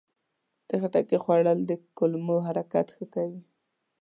[0.67, 3.41] د خټکي خوړل د کولمو حرکت ښه کوي.